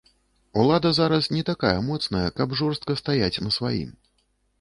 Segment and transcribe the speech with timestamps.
[0.59, 3.93] Улада зараз не такая моцная, каб жорстка стаяць на сваім.